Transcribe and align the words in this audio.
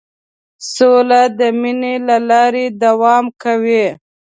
سوله 0.73 1.21
د 1.39 1.41
مینې 1.59 1.95
له 2.07 2.17
لارې 2.29 2.65
دوام 2.83 3.25
کوي. 3.43 3.85